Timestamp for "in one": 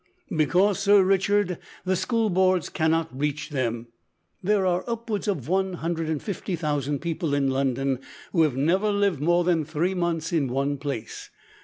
10.33-10.79